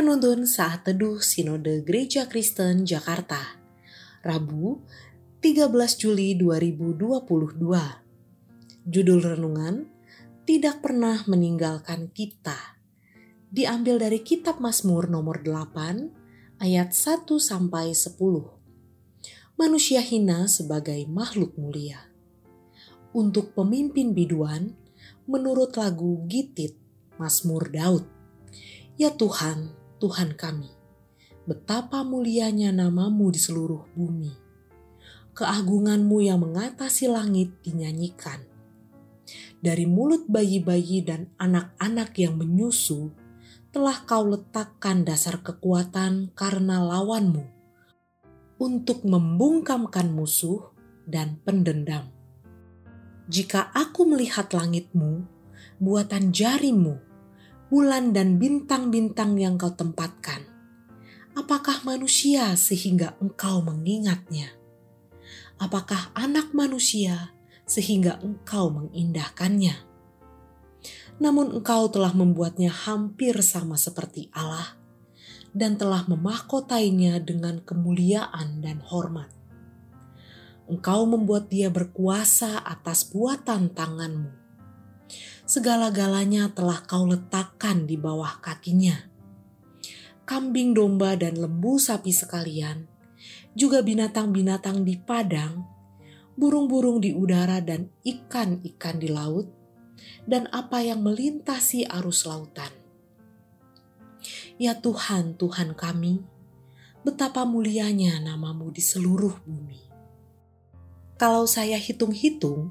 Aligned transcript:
Penuntun 0.00 0.48
Saat 0.48 0.88
Teduh 0.88 1.20
Sinode 1.20 1.84
Gereja 1.84 2.24
Kristen 2.24 2.88
Jakarta. 2.88 3.60
Rabu 4.24 4.80
13 5.44 5.68
Juli 6.00 6.32
2022 6.40 7.28
Judul 8.88 9.20
Renungan 9.20 9.84
Tidak 10.48 10.80
Pernah 10.80 11.28
Meninggalkan 11.28 12.08
Kita. 12.16 12.80
Diambil 13.52 14.00
dari 14.00 14.24
Kitab 14.24 14.56
Mazmur 14.56 15.12
nomor 15.12 15.44
8 15.44 16.64
ayat 16.64 16.96
1 16.96 17.28
sampai 17.36 17.92
10 17.92 18.16
Manusia 19.60 20.00
hina 20.00 20.48
sebagai 20.48 21.04
makhluk 21.12 21.60
mulia. 21.60 22.08
Untuk 23.12 23.52
pemimpin 23.52 24.16
biduan 24.16 24.72
menurut 25.28 25.76
lagu 25.76 26.24
Gitit 26.24 26.72
Mazmur 27.20 27.68
Daud 27.68 28.08
Ya 29.00 29.12
Tuhan, 29.12 29.79
Tuhan 30.00 30.32
kami, 30.32 30.72
betapa 31.44 32.00
mulianya 32.00 32.72
namamu 32.72 33.28
di 33.28 33.36
seluruh 33.36 33.84
bumi. 33.92 34.32
Keagunganmu 35.36 36.24
yang 36.24 36.40
mengatasi 36.40 37.12
langit 37.12 37.60
dinyanyikan. 37.60 38.40
Dari 39.60 39.84
mulut 39.84 40.24
bayi-bayi 40.24 41.04
dan 41.04 41.28
anak-anak 41.36 42.16
yang 42.16 42.40
menyusu, 42.40 43.12
telah 43.70 44.00
kau 44.08 44.24
letakkan 44.24 45.04
dasar 45.04 45.44
kekuatan 45.44 46.32
karena 46.32 46.80
lawanmu, 46.80 47.44
untuk 48.56 49.04
membungkamkan 49.04 50.08
musuh 50.08 50.72
dan 51.04 51.36
pendendam. 51.44 52.08
Jika 53.28 53.68
aku 53.76 54.08
melihat 54.08 54.48
langitmu, 54.56 55.28
buatan 55.76 56.32
jarimu, 56.32 57.09
bulan 57.70 58.10
dan 58.10 58.42
bintang-bintang 58.42 59.38
yang 59.38 59.54
kau 59.54 59.70
tempatkan. 59.70 60.42
Apakah 61.38 61.86
manusia 61.86 62.58
sehingga 62.58 63.14
engkau 63.22 63.62
mengingatnya? 63.62 64.50
Apakah 65.54 66.10
anak 66.18 66.50
manusia 66.50 67.30
sehingga 67.70 68.18
engkau 68.26 68.74
mengindahkannya? 68.74 69.86
Namun 71.22 71.62
engkau 71.62 71.86
telah 71.94 72.10
membuatnya 72.10 72.74
hampir 72.74 73.38
sama 73.38 73.78
seperti 73.78 74.26
Allah 74.34 74.74
dan 75.54 75.78
telah 75.78 76.02
memahkotainya 76.10 77.22
dengan 77.22 77.62
kemuliaan 77.62 78.58
dan 78.58 78.82
hormat. 78.82 79.30
Engkau 80.66 81.06
membuat 81.06 81.46
dia 81.46 81.70
berkuasa 81.70 82.66
atas 82.66 83.06
buatan 83.06 83.70
tanganmu 83.70 84.39
segala-galanya 85.50 86.54
telah 86.54 86.78
kau 86.86 87.10
letakkan 87.10 87.82
di 87.82 87.98
bawah 87.98 88.38
kakinya. 88.38 89.10
Kambing 90.22 90.78
domba 90.78 91.18
dan 91.18 91.34
lembu 91.34 91.74
sapi 91.74 92.14
sekalian, 92.14 92.86
juga 93.58 93.82
binatang-binatang 93.82 94.86
di 94.86 94.94
padang, 94.94 95.66
burung-burung 96.38 97.02
di 97.02 97.10
udara 97.10 97.58
dan 97.58 97.90
ikan-ikan 98.06 99.02
di 99.02 99.10
laut, 99.10 99.50
dan 100.22 100.46
apa 100.54 100.86
yang 100.86 101.02
melintasi 101.02 101.82
arus 101.98 102.30
lautan. 102.30 102.70
Ya 104.54 104.78
Tuhan, 104.78 105.34
Tuhan 105.34 105.74
kami, 105.74 106.22
betapa 107.02 107.42
mulianya 107.42 108.22
namamu 108.22 108.70
di 108.70 108.86
seluruh 108.86 109.42
bumi. 109.42 109.82
Kalau 111.18 111.50
saya 111.50 111.74
hitung-hitung, 111.74 112.70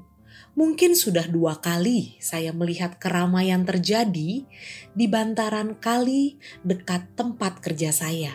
Mungkin 0.58 0.98
sudah 0.98 1.30
dua 1.30 1.62
kali 1.62 2.18
saya 2.18 2.50
melihat 2.50 2.98
keramaian 2.98 3.62
terjadi 3.62 4.44
di 4.90 5.06
bantaran 5.06 5.78
kali 5.78 6.42
dekat 6.66 7.14
tempat 7.14 7.62
kerja 7.62 7.94
saya. 7.94 8.34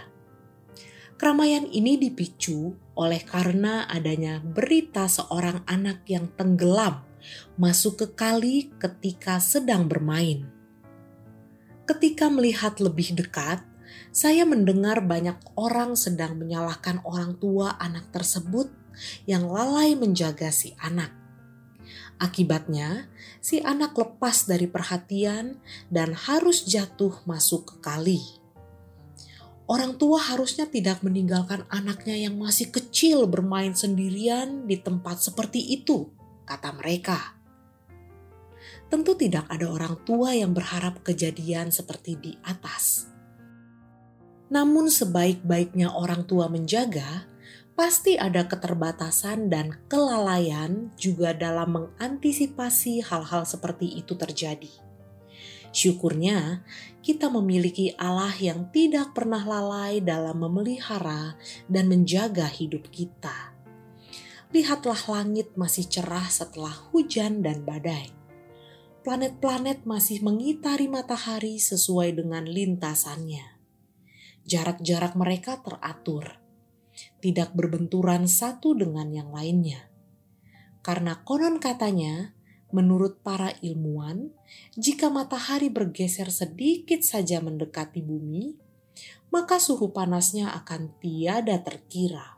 Keramaian 1.19 1.67
ini 1.71 1.99
dipicu 1.99 2.75
oleh 2.95 3.19
karena 3.23 3.87
adanya 3.87 4.39
berita 4.39 5.07
seorang 5.07 5.63
anak 5.67 6.07
yang 6.07 6.31
tenggelam 6.35 7.03
masuk 7.59 8.03
ke 8.03 8.07
kali 8.15 8.71
ketika 8.79 9.39
sedang 9.39 9.87
bermain. 9.87 10.47
Ketika 11.87 12.31
melihat 12.31 12.79
lebih 12.83 13.15
dekat, 13.15 13.63
saya 14.15 14.47
mendengar 14.47 15.03
banyak 15.03 15.35
orang 15.59 15.99
sedang 15.99 16.39
menyalahkan 16.39 17.03
orang 17.03 17.35
tua 17.39 17.75
anak 17.79 18.11
tersebut 18.15 18.71
yang 19.27 19.47
lalai 19.47 19.95
menjaga 19.95 20.51
si 20.51 20.75
anak. 20.79 21.24
Akibatnya, 22.15 23.11
si 23.43 23.59
anak 23.59 23.91
lepas 23.99 24.47
dari 24.47 24.71
perhatian 24.71 25.59
dan 25.91 26.15
harus 26.15 26.63
jatuh 26.63 27.11
masuk 27.27 27.67
ke 27.67 27.75
kali. 27.83 28.23
Orang 29.65 29.97
tua 29.97 30.21
harusnya 30.21 30.69
tidak 30.69 31.01
meninggalkan 31.01 31.65
anaknya 31.67 32.15
yang 32.29 32.37
masih 32.37 32.69
kecil 32.69 33.25
bermain 33.25 33.73
sendirian 33.73 34.69
di 34.69 34.77
tempat 34.77 35.19
seperti 35.25 35.59
itu, 35.73 36.07
kata 36.45 36.71
mereka. 36.77 37.35
Tentu 38.87 39.17
tidak 39.17 39.49
ada 39.49 39.65
orang 39.67 39.97
tua 40.05 40.37
yang 40.37 40.53
berharap 40.53 41.01
kejadian 41.01 41.73
seperti 41.73 42.15
di 42.15 42.31
atas. 42.45 43.09
Namun, 44.53 44.93
sebaik-baiknya 44.93 45.89
orang 45.89 46.29
tua 46.29 46.45
menjaga, 46.45 47.25
pasti 47.75 48.15
ada 48.15 48.47
keterbatasan 48.47 49.51
dan 49.51 49.75
kelalaian 49.91 50.95
juga 50.95 51.35
dalam 51.35 51.75
mengantisipasi 51.75 53.03
hal-hal 53.03 53.43
seperti 53.43 53.99
itu 53.99 54.15
terjadi. 54.15 54.71
Syukurnya, 55.75 56.63
kita 57.03 57.27
memiliki 57.27 57.91
Allah 57.99 58.31
yang 58.39 58.71
tidak 58.71 59.11
pernah 59.11 59.43
lalai 59.43 59.99
dalam 59.99 60.39
memelihara 60.39 61.35
dan 61.67 61.91
menjaga 61.91 62.47
hidup 62.47 62.87
kita. 62.95 63.51
Lihatlah 64.55 65.03
langit 65.11 65.51
masih 65.59 65.83
cerah 65.83 66.31
setelah 66.31 66.71
hujan 66.95 67.43
dan 67.43 67.67
badai. 67.67 68.07
Planet-planet 69.03 69.83
masih 69.83 70.23
mengitari 70.23 70.87
matahari 70.87 71.59
sesuai 71.59 72.23
dengan 72.23 72.47
lintasannya. 72.47 73.59
Jarak-jarak 74.47 75.19
mereka 75.19 75.59
teratur 75.59 76.44
tidak 77.19 77.51
berbenturan 77.57 78.29
satu 78.29 78.75
dengan 78.77 79.11
yang 79.11 79.29
lainnya. 79.33 79.89
Karena 80.85 81.25
konon 81.25 81.57
katanya, 81.57 82.37
menurut 82.69 83.25
para 83.25 83.55
ilmuwan, 83.63 84.29
jika 84.77 85.09
matahari 85.09 85.73
bergeser 85.73 86.29
sedikit 86.29 87.01
saja 87.01 87.41
mendekati 87.41 88.05
bumi, 88.05 88.53
maka 89.33 89.57
suhu 89.57 89.91
panasnya 89.91 90.53
akan 90.53 90.93
tiada 91.01 91.59
terkira. 91.65 92.37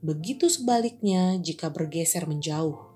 Begitu 0.00 0.48
sebaliknya 0.48 1.36
jika 1.38 1.68
bergeser 1.68 2.24
menjauh. 2.24 2.88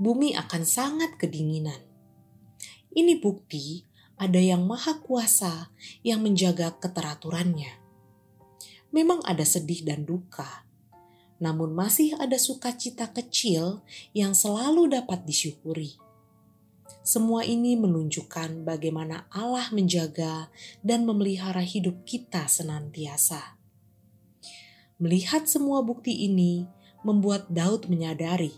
Bumi 0.00 0.32
akan 0.32 0.62
sangat 0.64 1.20
kedinginan. 1.20 1.78
Ini 2.90 3.20
bukti 3.20 3.84
ada 4.16 4.40
yang 4.40 4.66
maha 4.66 4.98
kuasa 4.98 5.70
yang 6.02 6.24
menjaga 6.24 6.74
keteraturannya 6.80 7.89
memang 8.90 9.22
ada 9.26 9.46
sedih 9.46 9.86
dan 9.86 10.02
duka, 10.06 10.66
namun 11.40 11.72
masih 11.72 12.14
ada 12.20 12.36
sukacita 12.36 13.08
kecil 13.10 13.80
yang 14.12 14.36
selalu 14.36 14.90
dapat 14.92 15.24
disyukuri. 15.24 15.96
Semua 17.00 17.48
ini 17.48 17.80
menunjukkan 17.80 18.66
bagaimana 18.66 19.24
Allah 19.32 19.72
menjaga 19.72 20.52
dan 20.84 21.08
memelihara 21.08 21.64
hidup 21.64 22.04
kita 22.04 22.44
senantiasa. 22.44 23.56
Melihat 25.00 25.48
semua 25.48 25.80
bukti 25.80 26.28
ini 26.28 26.68
membuat 27.00 27.48
Daud 27.48 27.88
menyadari 27.88 28.52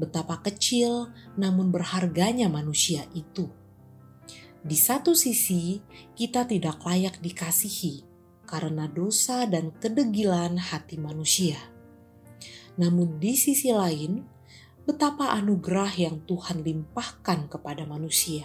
betapa 0.00 0.40
kecil 0.40 1.12
namun 1.36 1.68
berharganya 1.68 2.48
manusia 2.48 3.04
itu. 3.12 3.52
Di 4.62 4.78
satu 4.78 5.12
sisi, 5.12 5.82
kita 6.16 6.48
tidak 6.48 6.80
layak 6.86 7.18
dikasihi 7.20 8.11
karena 8.52 8.84
dosa 8.84 9.48
dan 9.48 9.72
kedegilan 9.80 10.60
hati 10.60 11.00
manusia. 11.00 11.56
Namun, 12.76 13.16
di 13.16 13.32
sisi 13.32 13.72
lain, 13.72 14.20
betapa 14.84 15.32
anugerah 15.32 15.96
yang 15.96 16.20
Tuhan 16.28 16.60
limpahkan 16.60 17.48
kepada 17.48 17.88
manusia. 17.88 18.44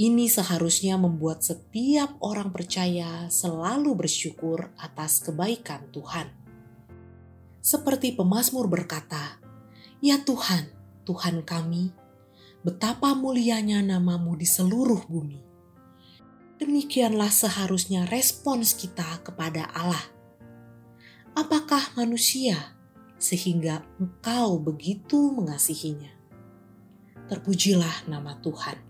Ini 0.00 0.32
seharusnya 0.32 0.96
membuat 0.96 1.44
setiap 1.44 2.16
orang 2.24 2.56
percaya 2.56 3.28
selalu 3.28 4.00
bersyukur 4.00 4.72
atas 4.80 5.20
kebaikan 5.20 5.92
Tuhan. 5.92 6.32
Seperti 7.60 8.16
pemazmur 8.16 8.64
berkata, 8.64 9.36
"Ya 10.00 10.16
Tuhan, 10.24 10.72
Tuhan 11.04 11.44
kami, 11.44 11.92
betapa 12.64 13.12
mulianya 13.12 13.84
namamu 13.84 14.40
di 14.40 14.48
seluruh 14.48 15.04
bumi." 15.04 15.49
Demikianlah 16.60 17.32
seharusnya 17.32 18.04
respons 18.12 18.76
kita 18.76 19.24
kepada 19.24 19.64
Allah. 19.72 20.04
Apakah 21.32 21.96
manusia 21.96 22.76
sehingga 23.16 23.80
engkau 23.96 24.60
begitu 24.60 25.32
mengasihinya? 25.32 26.12
Terpujilah 27.32 28.04
nama 28.10 28.36
Tuhan. 28.44 28.89